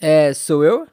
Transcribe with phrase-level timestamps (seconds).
[0.00, 0.86] É, sou eu?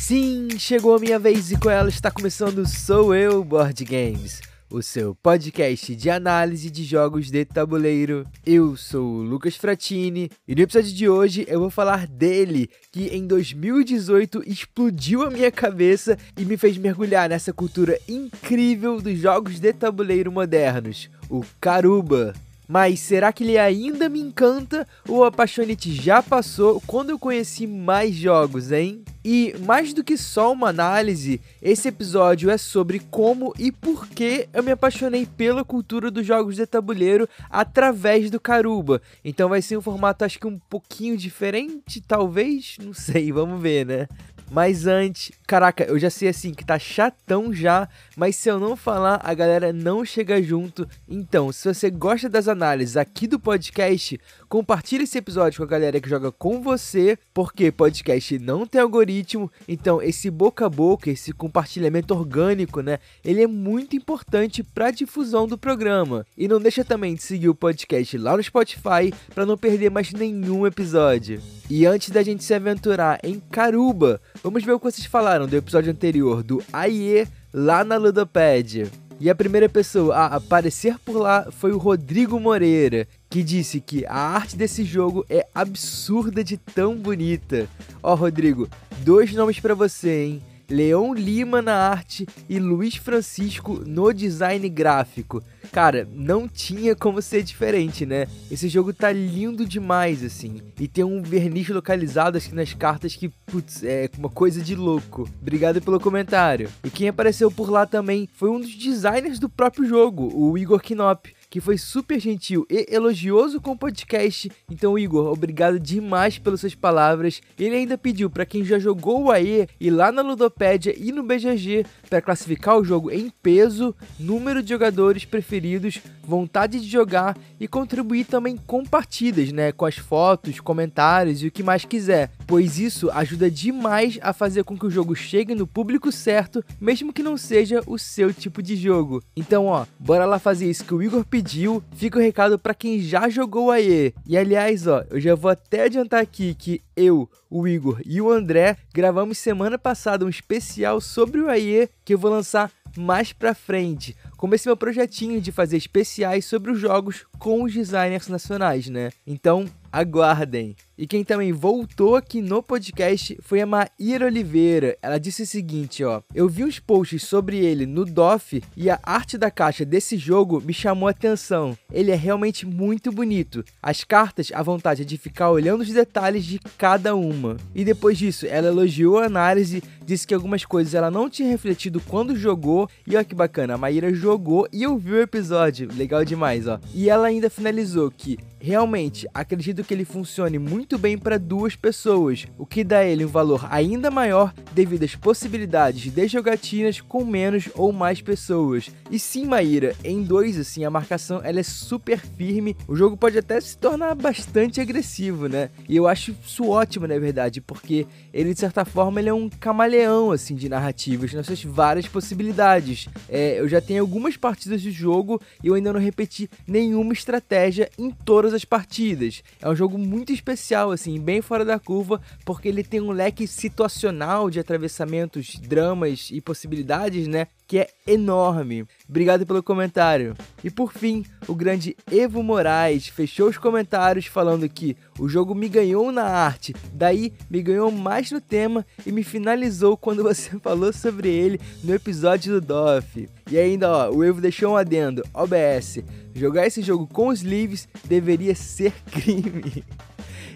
[0.00, 4.82] Sim, chegou a minha vez e com ela está começando Sou Eu Board Games, o
[4.82, 8.26] seu podcast de análise de jogos de tabuleiro.
[8.44, 13.06] Eu sou o Lucas Fratini e no episódio de hoje eu vou falar dele, que
[13.14, 19.60] em 2018 explodiu a minha cabeça e me fez mergulhar nessa cultura incrível dos jogos
[19.60, 22.34] de tabuleiro modernos, o Caruba.
[22.70, 27.66] Mas será que ele ainda me encanta ou a paixonite já passou quando eu conheci
[27.66, 29.02] mais jogos, hein?
[29.24, 34.48] E mais do que só uma análise, esse episódio é sobre como e por que
[34.52, 39.02] eu me apaixonei pela cultura dos jogos de tabuleiro através do Caruba.
[39.24, 43.84] Então vai ser um formato acho que um pouquinho diferente, talvez, não sei, vamos ver,
[43.84, 44.06] né?
[44.50, 48.74] Mas antes, caraca, eu já sei assim que tá chatão já, mas se eu não
[48.74, 50.88] falar, a galera não chega junto.
[51.08, 56.00] Então, se você gosta das análises aqui do podcast, compartilhe esse episódio com a galera
[56.00, 61.32] que joga com você, porque podcast não tem algoritmo, então esse boca a boca, esse
[61.32, 66.26] compartilhamento orgânico, né, ele é muito importante para difusão do programa.
[66.36, 70.12] E não deixa também de seguir o podcast lá no Spotify para não perder mais
[70.12, 71.40] nenhum episódio.
[71.70, 75.54] E antes da gente se aventurar em Caruba, vamos ver o que vocês falaram do
[75.54, 78.90] episódio anterior do AIE lá na Ludopédia.
[79.20, 84.04] E a primeira pessoa a aparecer por lá foi o Rodrigo Moreira, que disse que
[84.06, 87.68] a arte desse jogo é absurda de tão bonita.
[88.02, 88.68] Ó, Rodrigo,
[89.04, 90.42] dois nomes para você, hein?
[90.70, 95.42] Leon Lima na arte e Luiz Francisco no design gráfico.
[95.72, 98.26] Cara, não tinha como ser diferente, né?
[98.50, 100.60] Esse jogo tá lindo demais, assim.
[100.78, 105.28] E tem um verniz localizado aqui nas cartas que, putz, é uma coisa de louco.
[105.40, 106.70] Obrigado pelo comentário.
[106.84, 110.80] E quem apareceu por lá também foi um dos designers do próprio jogo, o Igor
[110.82, 114.50] Knop que foi super gentil e elogioso com o podcast.
[114.70, 117.42] Então, Igor, obrigado demais pelas suas palavras.
[117.58, 121.24] Ele ainda pediu para quem já jogou o AE ir lá na Ludopédia e no
[121.24, 127.66] BGG para classificar o jogo em peso, número de jogadores preferidos, vontade de jogar e
[127.66, 132.78] contribuir também com partidas, né, com as fotos, comentários e o que mais quiser, pois
[132.78, 137.22] isso ajuda demais a fazer com que o jogo chegue no público certo, mesmo que
[137.22, 139.20] não seja o seu tipo de jogo.
[139.36, 142.74] Então, ó, bora lá fazer isso que o Igor pediu pediu, fica o recado para
[142.74, 144.12] quem já jogou AE.
[144.26, 148.30] E aliás, ó, eu já vou até adiantar aqui que eu, o Igor e o
[148.30, 153.54] André gravamos semana passada um especial sobre o AE que eu vou lançar mais pra
[153.54, 154.14] frente.
[154.36, 159.10] Comecei meu projetinho de fazer especiais sobre os jogos com os designers nacionais, né?
[159.26, 160.76] Então, aguardem.
[161.00, 164.98] E quem também voltou aqui no podcast foi a Maíra Oliveira.
[165.00, 169.00] Ela disse o seguinte, ó: "Eu vi uns posts sobre ele no DOF e a
[169.02, 171.74] arte da caixa desse jogo me chamou a atenção.
[171.90, 173.64] Ele é realmente muito bonito.
[173.82, 178.18] As cartas, a vontade é de ficar olhando os detalhes de cada uma." E depois
[178.18, 182.86] disso, ela elogiou a análise, disse que algumas coisas ela não tinha refletido quando jogou.
[183.06, 185.88] E olha que bacana, a Maíra jogou e ouviu o episódio.
[185.96, 186.78] Legal demais, ó.
[186.92, 192.46] E ela ainda finalizou que realmente acredito que ele funcione muito bem para duas pessoas,
[192.58, 197.24] o que dá a ele um valor ainda maior devido às possibilidades de jogatinas com
[197.24, 198.90] menos ou mais pessoas.
[199.10, 203.38] E sim, Maíra, em dois assim a marcação ela é super firme, o jogo pode
[203.38, 205.70] até se tornar bastante agressivo, né?
[205.88, 209.48] E eu acho isso ótimo, na verdade, porque ele de certa forma ele é um
[209.48, 213.08] camaleão assim de narrativas nas suas várias possibilidades.
[213.28, 217.90] É, eu já tenho algumas partidas do jogo e eu ainda não repeti nenhuma estratégia
[217.98, 219.42] em todas as partidas.
[219.60, 220.32] É um jogo muito
[220.70, 226.28] especial, assim, bem fora da curva, porque ele tem um leque situacional de atravessamentos, dramas
[226.30, 227.48] e possibilidades, né?
[227.66, 228.86] Que é enorme.
[229.08, 230.36] Obrigado pelo comentário.
[230.62, 235.68] E por fim, o grande Evo Moraes fechou os comentários falando que o jogo me
[235.68, 240.92] ganhou na arte, daí me ganhou mais no tema e me finalizou quando você falou
[240.92, 243.28] sobre ele no episódio do DOF.
[243.50, 246.00] E ainda, ó, o Evo deixou um adendo, OBS.
[246.34, 249.84] Jogar esse jogo com os livros deveria ser crime.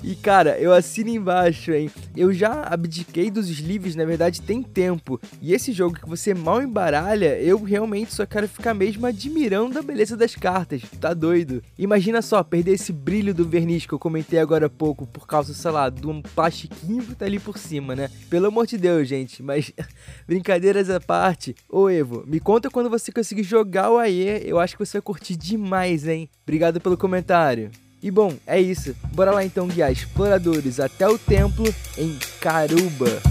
[0.06, 1.90] E cara, eu assino embaixo, hein?
[2.14, 5.18] Eu já abdiquei dos sleeves, na verdade, tem tempo.
[5.40, 9.82] E esse jogo que você mal embaralha, eu realmente só quero ficar mesmo admirando a
[9.94, 10.82] beleza das cartas.
[11.00, 11.62] Tá doido?
[11.78, 15.54] Imagina só, perder esse brilho do verniz que eu comentei agora há pouco por causa,
[15.54, 18.10] sei lá, de um plastiquinho que tá ali por cima, né?
[18.28, 19.72] Pelo amor de Deus, gente, mas
[20.26, 21.54] brincadeiras à parte.
[21.70, 25.02] Ô Evo, me conta quando você conseguir jogar o AE, eu acho que você vai
[25.02, 26.28] curtir demais, hein?
[26.42, 27.70] Obrigado pelo comentário.
[28.02, 28.96] E bom, é isso.
[29.14, 33.22] Bora lá então guiar exploradores até o templo em Caruba.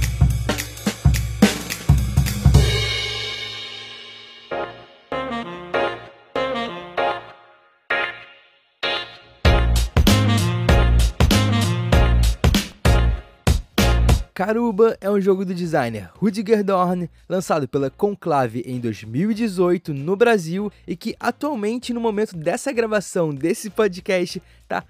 [14.34, 20.72] Karuba é um jogo do designer Rudiger Dorn, lançado pela Conclave em 2018 no Brasil
[20.88, 24.84] e que atualmente, no momento dessa gravação desse podcast, está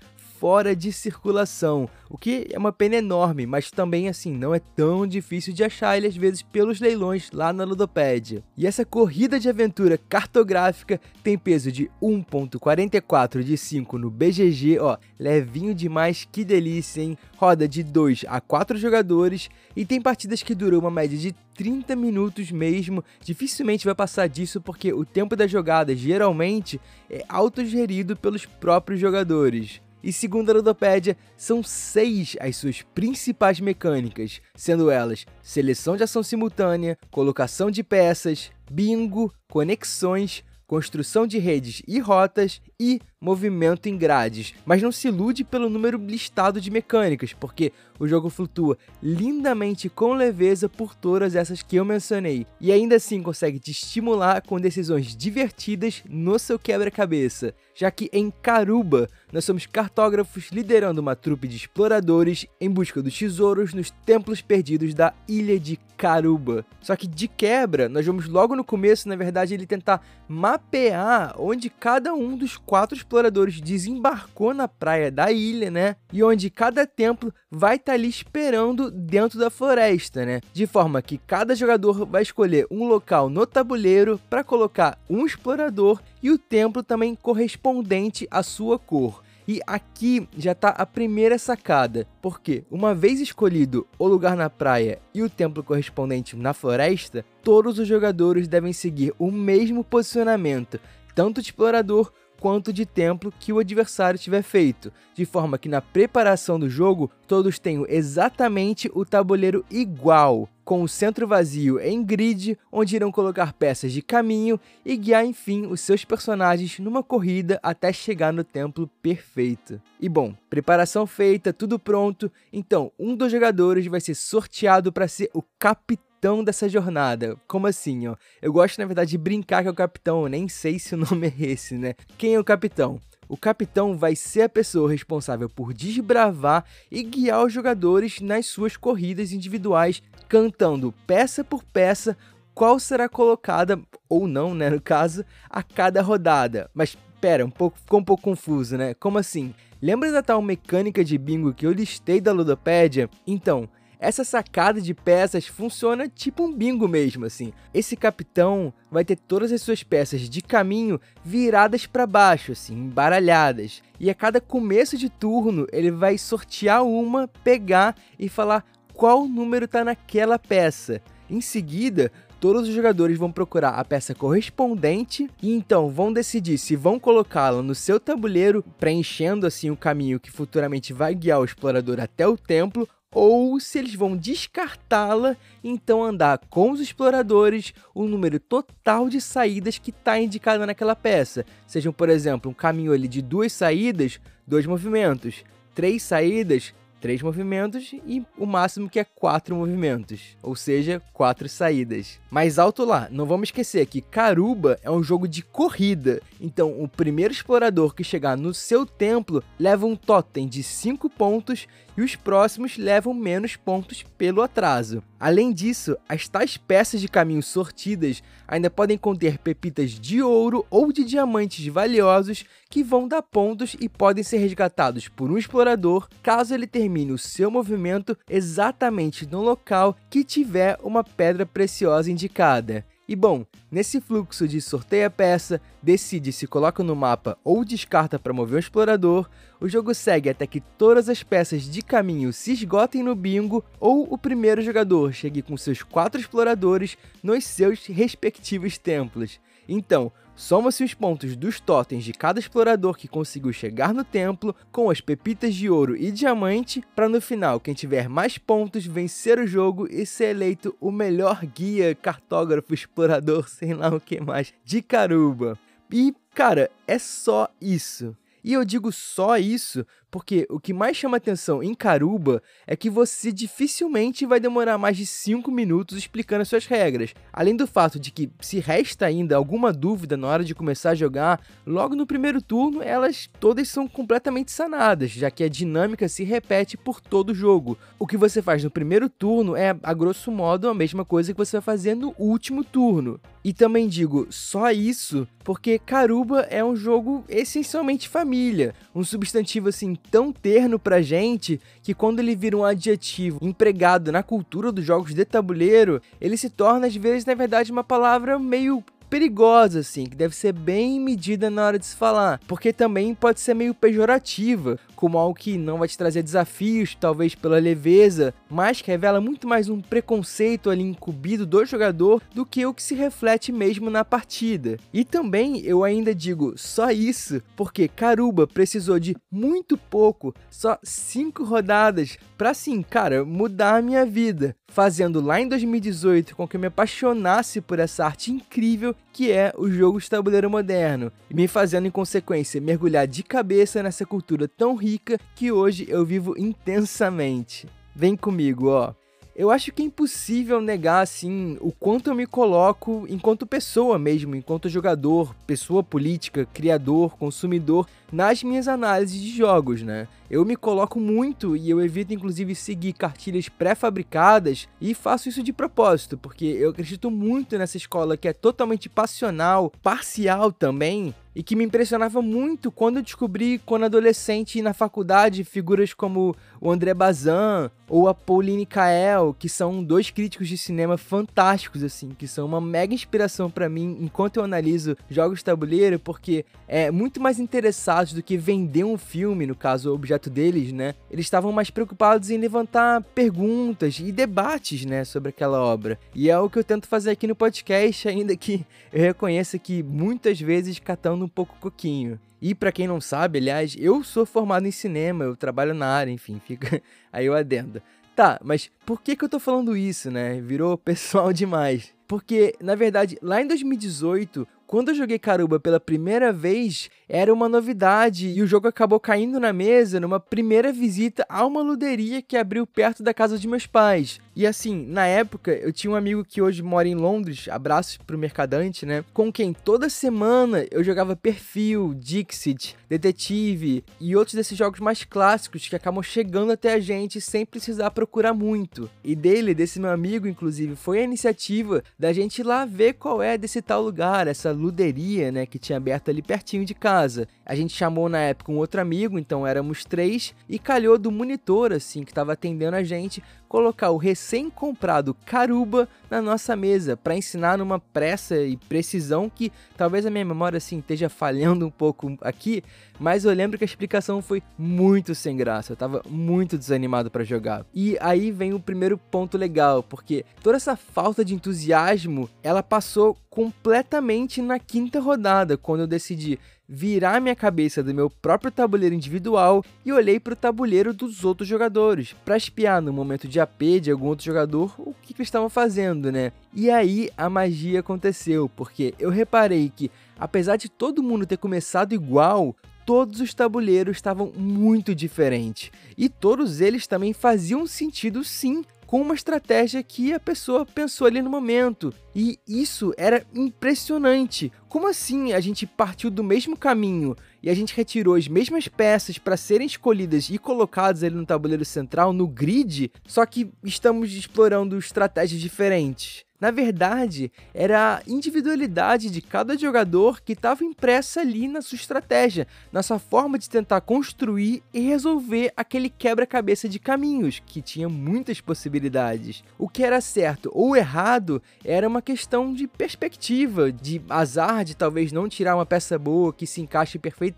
[0.44, 5.08] fora de circulação, o que é uma pena enorme, mas também assim não é tão
[5.08, 8.44] difícil de achar ele às vezes pelos leilões lá na Ludopédia.
[8.58, 14.98] E essa corrida de aventura cartográfica tem peso de 1.44 de 5 no BGG, ó,
[15.18, 17.18] levinho demais, que delícia, hein?
[17.38, 21.96] Roda de 2 a 4 jogadores e tem partidas que duram uma média de 30
[21.96, 23.02] minutos mesmo.
[23.22, 29.82] Dificilmente vai passar disso porque o tempo da jogada geralmente é autogerido pelos próprios jogadores.
[30.04, 36.22] E segundo a Ludopédia, são seis as suas principais mecânicas, sendo elas seleção de ação
[36.22, 44.54] simultânea, colocação de peças, bingo, conexões, construção de redes e rotas e movimento em grades.
[44.66, 50.14] Mas não se ilude pelo número listado de mecânicas, porque o jogo flutua lindamente com
[50.14, 55.16] leveza por todas essas que eu mencionei, e ainda assim consegue te estimular com decisões
[55.16, 61.58] divertidas no seu quebra-cabeça, já que em Caruba nós somos cartógrafos liderando uma trupe de
[61.58, 66.66] exploradores em busca dos tesouros nos templos perdidos da ilha de Caruba.
[66.82, 71.70] Só que de quebra, nós vamos logo no começo, na verdade, ele tentar mapear onde
[71.70, 75.96] cada um dos quatro exploradores desembarcou na praia da ilha, né?
[76.12, 80.42] E onde cada templo vai estar tá ali esperando dentro da floresta, né?
[80.52, 86.02] De forma que cada jogador vai escolher um local no tabuleiro para colocar um explorador
[86.22, 89.23] e o templo também correspondente à sua cor.
[89.48, 95.00] E aqui já está a primeira sacada, porque uma vez escolhido o lugar na praia
[95.14, 100.80] e o templo correspondente na floresta, todos os jogadores devem seguir o mesmo posicionamento,
[101.14, 102.12] tanto de explorador
[102.44, 107.10] quanto de templo que o adversário tiver feito, de forma que na preparação do jogo
[107.26, 113.54] todos tenham exatamente o tabuleiro igual, com o centro vazio em grid, onde irão colocar
[113.54, 118.90] peças de caminho e guiar enfim os seus personagens numa corrida até chegar no templo
[119.02, 119.82] perfeito.
[119.98, 125.30] E bom, preparação feita, tudo pronto, então um dos jogadores vai ser sorteado para ser
[125.34, 127.36] o capitão capitão dessa jornada.
[127.46, 128.16] Como assim, ó?
[128.42, 131.46] Eu gosto, na verdade, de brincar que o capitão, nem sei se o nome é
[131.46, 131.96] esse, né?
[132.18, 132.98] Quem é o capitão?
[133.28, 138.78] O capitão vai ser a pessoa responsável por desbravar e guiar os jogadores nas suas
[138.78, 142.18] corridas individuais, cantando peça por peça
[142.54, 146.70] qual será colocada, ou não, né, no caso, a cada rodada.
[146.74, 148.94] Mas pera, um pouco, ficou um pouco confuso, né?
[148.94, 149.54] Como assim?
[149.82, 153.10] Lembra da tal mecânica de bingo que eu listei da Ludopédia?
[153.28, 153.68] Então,
[154.04, 157.54] essa sacada de peças funciona tipo um bingo mesmo, assim.
[157.74, 163.82] Esse capitão vai ter todas as suas peças de caminho viradas para baixo, assim, embaralhadas.
[163.98, 169.66] E a cada começo de turno, ele vai sortear uma, pegar e falar qual número
[169.66, 171.02] está naquela peça.
[171.30, 172.12] Em seguida,
[172.42, 177.64] todos os jogadores vão procurar a peça correspondente e então vão decidir se vão colocá-la
[177.64, 182.38] no seu tabuleiro, preenchendo assim o caminho que futuramente vai guiar o explorador até o
[182.38, 189.22] templo, ou se eles vão descartá-la, então andar com os exploradores o número total de
[189.22, 191.46] saídas que está indicado naquela peça.
[191.68, 195.44] Sejam, por exemplo, um caminho ali de duas saídas, dois movimentos,
[195.74, 196.74] três saídas,
[197.04, 202.18] três movimentos e o máximo que é quatro movimentos, ou seja, quatro saídas.
[202.32, 206.88] Mais alto lá, não vamos esquecer que Caruba é um jogo de corrida, então o
[206.88, 212.16] primeiro explorador que chegar no seu templo leva um totem de 5 pontos e os
[212.16, 215.04] próximos levam menos pontos pelo atraso.
[215.20, 220.92] Além disso, as tais peças de caminho sortidas ainda podem conter pepitas de ouro ou
[220.92, 226.54] de diamantes valiosos que vão dar pontos e podem ser resgatados por um explorador caso
[226.54, 232.86] ele termine o seu movimento exatamente no local que tiver uma pedra preciosa indicada.
[233.06, 238.32] E bom, nesse fluxo de sorteia peça, decide se coloca no mapa ou descarta para
[238.32, 239.30] mover o explorador,
[239.60, 244.08] o jogo segue até que todas as peças de caminho se esgotem no bingo ou
[244.10, 249.38] o primeiro jogador chegue com seus quatro exploradores nos seus respectivos templos.
[249.68, 254.90] Então, Soma-se os pontos dos totens de cada explorador que conseguiu chegar no templo com
[254.90, 259.46] as pepitas de ouro e diamante, para no final quem tiver mais pontos vencer o
[259.46, 264.82] jogo e ser eleito o melhor guia, cartógrafo, explorador, sei lá o que mais, de
[264.82, 265.58] Caruba.
[265.92, 268.18] E, cara, é só isso.
[268.44, 272.88] E eu digo só isso Porque o que mais chama atenção em Caruba é que
[272.88, 277.16] você dificilmente vai demorar mais de 5 minutos explicando as suas regras.
[277.32, 280.96] Além do fato de que, se resta ainda alguma dúvida na hora de começar a
[280.96, 286.24] jogar, logo no primeiro turno elas todas são completamente sanadas, já que a dinâmica se
[286.24, 287.76] repete por todo o jogo.
[287.98, 291.38] O que você faz no primeiro turno é, a grosso modo, a mesma coisa que
[291.38, 293.20] você vai fazer no último turno.
[293.44, 299.96] E também digo só isso porque Caruba é um jogo essencialmente família, um substantivo assim
[300.10, 305.14] tão terno pra gente que quando ele vira um adjetivo empregado na cultura dos jogos
[305.14, 308.82] de tabuleiro, ele se torna às vezes na verdade uma palavra meio
[309.14, 313.40] perigosa, assim, que deve ser bem medida na hora de se falar, porque também pode
[313.40, 318.82] ser meio pejorativa, como algo que não vai te trazer desafios, talvez pela leveza, mas
[318.82, 322.96] que revela muito mais um preconceito ali incumbido do jogador do que o que se
[322.96, 324.78] reflete mesmo na partida.
[324.92, 331.44] E também eu ainda digo só isso, porque Caruba precisou de muito pouco, só 5
[331.44, 336.60] rodadas, para assim, cara, mudar a minha vida, fazendo lá em 2018 com que eu
[336.60, 341.48] me apaixonasse por essa arte incrível que é o jogo de tabuleiro moderno, e me
[341.48, 347.68] fazendo em consequência mergulhar de cabeça nessa cultura tão rica que hoje eu vivo intensamente.
[347.96, 348.94] Vem comigo, ó.
[349.36, 354.36] Eu acho que é impossível negar assim o quanto eu me coloco enquanto pessoa mesmo,
[354.36, 360.08] enquanto jogador, pessoa política, criador, consumidor nas minhas análises de jogos, né?
[360.30, 365.52] Eu me coloco muito e eu evito inclusive seguir cartilhas pré-fabricadas e faço isso de
[365.52, 371.56] propósito, porque eu acredito muito nessa escola que é totalmente passional, parcial também, e que
[371.56, 377.72] me impressionava muito quando eu descobri, quando adolescente na faculdade, figuras como o André Bazin
[377.90, 382.62] ou a Pauline Kael, que são dois críticos de cinema fantásticos, assim, que são uma
[382.62, 388.04] mega inspiração para mim enquanto eu analiso jogos de tabuleiro, porque é muito mais interessado
[388.04, 390.94] preocupados do que vender um filme, no caso, o objeto deles, né?
[391.10, 395.98] Eles estavam mais preocupados em levantar perguntas e debates, né, sobre aquela obra.
[396.14, 399.82] E é o que eu tento fazer aqui no podcast, ainda que eu reconheça que
[399.82, 402.20] muitas vezes catando um pouco coquinho.
[402.42, 406.12] E para quem não sabe, aliás, eu sou formado em cinema, eu trabalho na área,
[406.12, 407.82] enfim, fica aí o adendo.
[408.16, 410.40] Tá, mas por que que eu tô falando isso, né?
[410.42, 411.94] Virou pessoal demais.
[412.08, 417.48] Porque, na verdade, lá em 2018, quando eu joguei Caruba pela primeira vez, era uma
[417.48, 422.36] novidade e o jogo acabou caindo na mesa numa primeira visita a uma luderia que
[422.36, 424.20] abriu perto da casa de meus pais.
[424.36, 428.18] E assim, na época, eu tinha um amigo que hoje mora em Londres, abraços pro
[428.18, 429.06] Mercadante, né?
[429.14, 435.68] Com quem toda semana eu jogava Perfil, Dixit, Detetive e outros desses jogos mais clássicos
[435.70, 438.90] que acabam chegando até a gente sem precisar procurar muito.
[439.04, 443.22] E dele, desse meu amigo, inclusive, foi a iniciativa da gente ir lá ver qual
[443.22, 447.28] é desse tal lugar, essa luderia, né, que tinha aberto ali pertinho de casa.
[447.46, 451.74] A gente chamou na época um outro amigo, então éramos três, e calhou do monitor,
[451.74, 453.22] assim, que estava atendendo a gente,
[453.54, 460.08] colocar o recém-comprado Caruba na nossa mesa para ensinar numa pressa e precisão que talvez
[460.08, 462.64] a minha memória assim esteja falhando um pouco aqui,
[463.00, 467.24] mas eu lembro que a explicação foi muito sem graça, eu tava muito desanimado para
[467.24, 467.64] jogar.
[467.72, 473.16] E aí vem o primeiro ponto legal, porque toda essa falta de entusiasmo, ela passou
[473.30, 479.64] completamente na quinta rodada, quando eu decidi virar minha cabeça do meu próprio tabuleiro individual
[479.86, 483.92] e olhei para o tabuleiro dos outros jogadores, para espiar no momento de AP de
[483.92, 486.32] algum outro jogador o que, que eles estavam fazendo, né?
[486.54, 491.94] E aí a magia aconteceu, porque eu reparei que, apesar de todo mundo ter começado
[491.94, 492.56] igual,
[492.86, 495.72] todos os tabuleiros estavam muito diferentes.
[495.98, 501.20] E todos eles também faziam sentido sim com uma estratégia que a pessoa pensou ali
[501.20, 501.92] no momento.
[502.16, 504.52] E isso era impressionante.
[504.70, 509.18] Como assim a gente partiu do mesmo caminho e a gente retirou as mesmas peças
[509.18, 514.80] para serem escolhidas e colocadas ali no tabuleiro central, no grid, só que estamos explorando
[514.80, 516.26] estratégias diferentes?
[516.44, 522.46] Na verdade, era a individualidade de cada jogador que estava impressa ali na sua estratégia,
[522.70, 528.42] na sua forma de tentar construir e resolver aquele quebra-cabeça de caminhos, que tinha muitas
[528.42, 529.42] possibilidades.
[529.58, 535.14] O que era certo ou errado era uma questão de perspectiva, de azar de talvez
[535.14, 537.33] não tirar uma peça boa que se encaixe perfeitamente,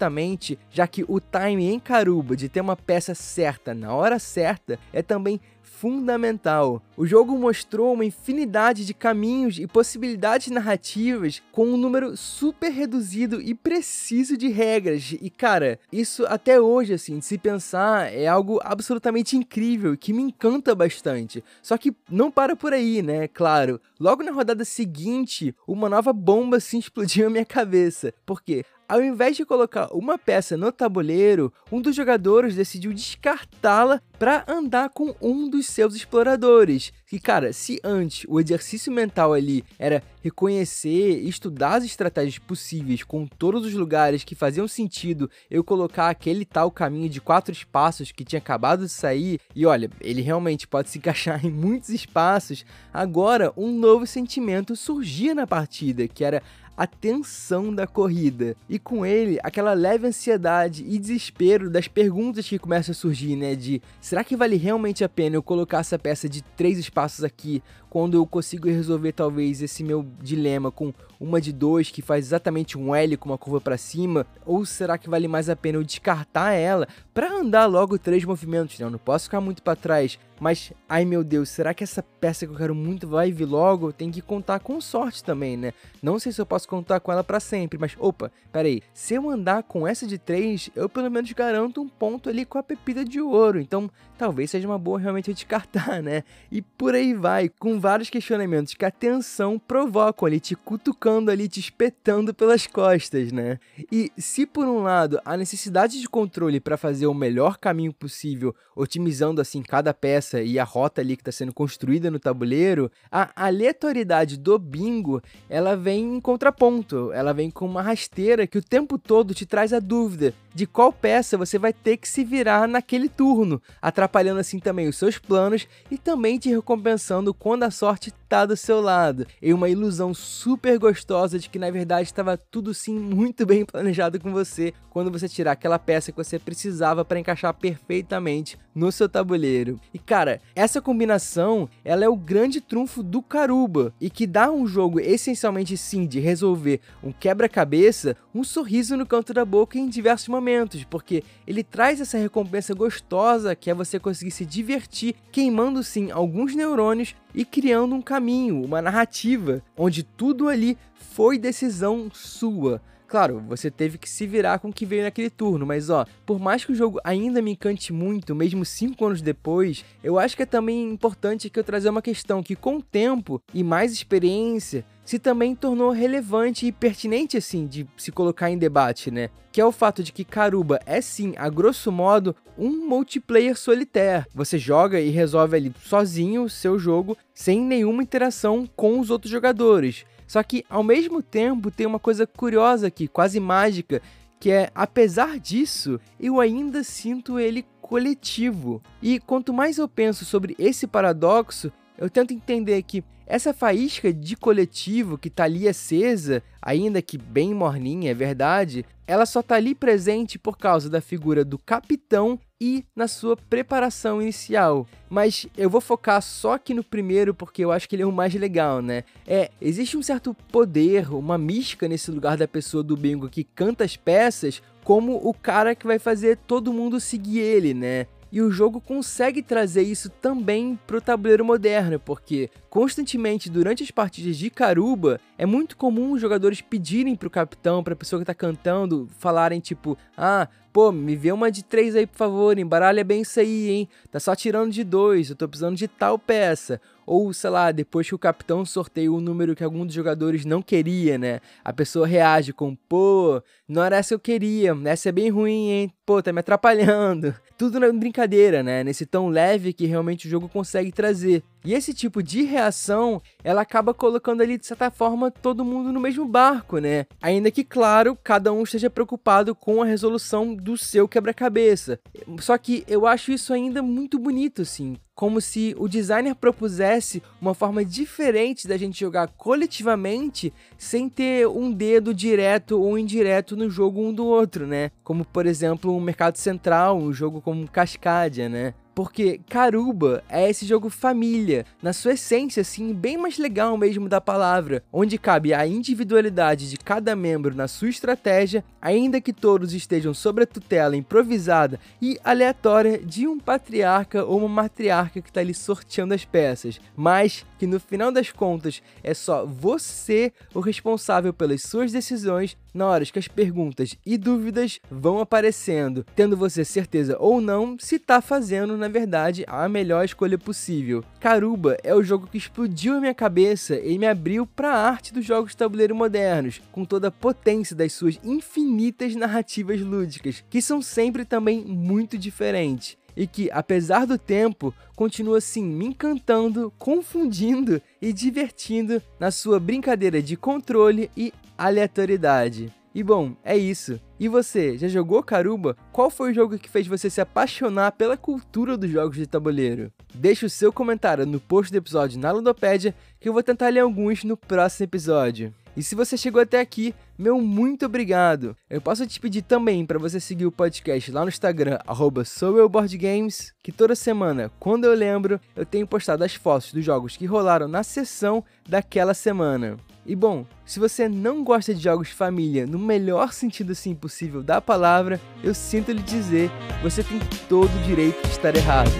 [0.69, 5.01] já que o time em Caruba de ter uma peça certa na hora certa é
[5.01, 5.39] também
[5.75, 6.81] fundamental.
[6.95, 13.41] O jogo mostrou uma infinidade de caminhos e possibilidades narrativas com um número super reduzido
[13.41, 15.13] e preciso de regras.
[15.19, 20.73] E cara, isso até hoje, assim, se pensar, é algo absolutamente incrível que me encanta
[20.73, 21.43] bastante.
[21.61, 23.27] Só que não para por aí, né?
[23.27, 23.81] Claro.
[23.99, 28.13] Logo na rodada seguinte, uma nova bomba se explodiu na minha cabeça.
[28.25, 34.45] Porque ao invés de colocar uma peça no tabuleiro, um dos jogadores decidiu descartá-la para
[34.47, 36.93] andar com um dos seus exploradores.
[37.11, 43.27] E cara, se antes o exercício mental ali era reconhecer estudar as estratégias possíveis com
[43.27, 48.25] todos os lugares que faziam sentido eu colocar aquele tal caminho de quatro espaços que
[48.25, 53.53] tinha acabado de sair, e olha, ele realmente pode se encaixar em muitos espaços, agora
[53.55, 56.41] um novo sentimento surgia na partida, que era
[56.77, 58.55] a tensão da corrida.
[58.69, 63.55] E com ele, aquela leve ansiedade e desespero das perguntas que começam a surgir, né?
[63.55, 67.63] De será que vale realmente a pena eu colocar essa peça de três espaços aqui
[67.95, 72.77] quando eu consigo resolver talvez esse meu dilema com uma de dois que faz exatamente
[72.77, 74.27] um L com uma curva para cima?
[74.45, 78.77] Ou será que vale mais a pena eu descartar ela para andar logo três movimentos?
[78.79, 80.19] Não, não posso ficar muito para trás.
[80.39, 83.93] Mas, ai meu Deus, será que essa peça que eu quero muito vai vir logo?
[83.93, 85.71] Tem que contar com sorte também, né?
[86.03, 88.81] Não sei se eu posso contar com ela para sempre, mas opa, peraí.
[88.93, 92.57] Se eu andar com essa de 3, eu pelo menos garanto um ponto ali com
[92.57, 93.61] a pepita de ouro.
[93.61, 96.23] Então, talvez seja uma boa realmente eu descartar, né?
[96.51, 101.47] E por aí vai, com vários questionamentos que a tensão provocam ali, te cutucando ali,
[101.47, 103.59] te espetando pelas costas, né?
[103.91, 108.55] E se por um lado a necessidade de controle para fazer o melhor caminho possível,
[108.75, 113.29] otimizando assim cada peça e a rota ali que está sendo construída no tabuleiro, a
[113.35, 118.97] aleatoriedade do bingo ela vem em contraponto, ela vem com uma rasteira que o tempo
[118.97, 123.09] todo te traz a dúvida de qual peça você vai ter que se virar naquele
[123.09, 128.45] turno, atrapalhando assim também os seus planos e também te recompensando quando a sorte tá
[128.45, 129.27] do seu lado.
[129.41, 134.19] E uma ilusão super gostosa de que na verdade estava tudo sim muito bem planejado
[134.19, 139.07] com você quando você tirar aquela peça que você precisava para encaixar perfeitamente no seu
[139.07, 139.79] tabuleiro.
[139.93, 144.65] E cara, essa combinação, ela é o grande trunfo do Caruba e que dá um
[144.65, 150.29] jogo essencialmente sim de resolver um quebra-cabeça, um sorriso no canto da boca em diversos
[150.29, 156.09] momentos porque ele traz essa recompensa gostosa que é você conseguir se divertir, queimando sim
[156.09, 162.81] alguns neurônios e criando um caminho, uma narrativa, onde tudo ali foi decisão sua.
[163.07, 166.39] Claro, você teve que se virar com o que veio naquele turno, mas ó, por
[166.39, 170.43] mais que o jogo ainda me encante muito, mesmo 5 anos depois, eu acho que
[170.43, 174.83] é também importante que eu trazer uma questão que com o tempo e mais experiência,
[175.05, 179.29] se também tornou relevante e pertinente assim de se colocar em debate, né?
[179.51, 184.25] Que é o fato de que Caruba é sim, a grosso modo, um multiplayer solitário.
[184.33, 189.31] Você joga e resolve ali sozinho o seu jogo sem nenhuma interação com os outros
[189.31, 190.03] jogadores.
[190.27, 194.01] Só que ao mesmo tempo tem uma coisa curiosa aqui, quase mágica,
[194.39, 198.81] que é apesar disso, eu ainda sinto ele coletivo.
[199.01, 204.35] E quanto mais eu penso sobre esse paradoxo, eu tento entender que essa faísca de
[204.35, 209.73] coletivo que tá ali acesa, ainda que bem morninha, é verdade, ela só tá ali
[209.73, 214.87] presente por causa da figura do capitão e na sua preparação inicial.
[215.09, 218.11] Mas eu vou focar só aqui no primeiro porque eu acho que ele é o
[218.11, 219.03] mais legal, né?
[219.25, 223.83] É, existe um certo poder, uma mística nesse lugar da pessoa do bingo que canta
[223.83, 228.05] as peças como o cara que vai fazer todo mundo seguir ele, né?
[228.35, 233.89] E o jogo consegue trazer isso também para o tabuleiro moderno, porque constantemente durante as
[233.89, 238.19] partidas de caruba é muito comum os jogadores pedirem para o capitão, para a pessoa
[238.19, 242.59] que está cantando, falarem tipo: "Ah, pô, me vê uma de três aí, por favor,
[242.59, 243.89] embaralha bem isso aí, hein?
[244.11, 246.81] Tá só tirando de dois, eu tô precisando de tal peça.
[247.05, 250.61] Ou, sei lá, depois que o capitão sorteia um número que algum dos jogadores não
[250.61, 251.39] queria, né?
[251.63, 255.69] A pessoa reage com, pô, não era essa que eu queria, essa é bem ruim,
[255.69, 255.93] hein?
[256.05, 257.33] Pô, tá me atrapalhando.
[257.57, 258.83] Tudo na brincadeira, né?
[258.83, 261.41] Nesse tão leve que realmente o jogo consegue trazer.
[261.65, 265.99] E esse tipo de reação, ela acaba colocando ali, de certa forma, todo mundo no
[265.99, 267.07] mesmo barco, né?
[267.19, 271.99] Ainda que, claro, cada um esteja preocupado com a resolução do seu quebra-cabeça.
[272.39, 274.95] Só que eu acho isso ainda muito bonito, assim.
[275.15, 281.71] Como se o designer propusesse uma forma diferente da gente jogar coletivamente sem ter um
[281.71, 284.91] dedo direto ou indireto no jogo um do outro, né?
[285.03, 288.75] Como, por exemplo, um Mercado Central, um jogo como Cascadia, né?
[288.95, 294.21] Porque Caruba é esse jogo família, na sua essência, assim, bem mais legal mesmo da
[294.21, 300.13] palavra, onde cabe a individualidade de cada membro na sua estratégia, ainda que todos estejam
[300.13, 305.53] sob a tutela improvisada e aleatória de um patriarca ou uma matriarca que está ali
[305.53, 311.63] sorteando as peças, mas que no final das contas é só você o responsável pelas
[311.63, 317.39] suas decisões na hora que as perguntas e dúvidas vão aparecendo, tendo você certeza ou
[317.39, 321.03] não se está fazendo, na verdade, a melhor escolha possível.
[321.19, 325.11] Caruba é o jogo que explodiu a minha cabeça e me abriu para a arte
[325.11, 330.61] dos jogos de tabuleiro modernos, com toda a potência das suas infinitas narrativas lúdicas, que
[330.61, 337.81] são sempre também muito diferentes e que, apesar do tempo, continua assim me encantando, confundindo
[337.99, 342.71] e divertindo na sua brincadeira de controle e aleatoriedade.
[342.95, 343.99] E bom, é isso.
[344.17, 345.75] E você, já jogou Caruba?
[345.91, 349.91] Qual foi o jogo que fez você se apaixonar pela cultura dos jogos de tabuleiro?
[350.13, 353.81] Deixe o seu comentário no post do episódio na Ludopédia, que eu vou tentar ler
[353.81, 355.53] alguns no próximo episódio.
[355.75, 358.55] E se você chegou até aqui, meu muito obrigado.
[358.69, 361.79] Eu posso te pedir também para você seguir o podcast lá no Instagram,
[362.25, 367.25] SouEuBoardGames, que toda semana, quando eu lembro, eu tenho postado as fotos dos jogos que
[367.25, 369.77] rolaram na sessão daquela semana.
[370.05, 374.61] E bom, se você não gosta de jogos família no melhor sentido assim possível da
[374.61, 378.91] palavra, eu sinto lhe dizer, você tem todo o direito de estar errado.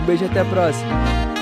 [0.00, 1.33] Um beijo até a próxima.